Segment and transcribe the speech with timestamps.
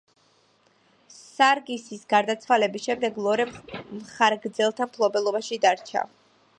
[1.15, 6.09] სარგისის გარდაცვალების შემდეგ ლორე მხარგრძელთა მფლობელობაში დარჩა.